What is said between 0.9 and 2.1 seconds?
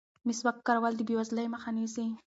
د بې وزلۍ مخه نیسي.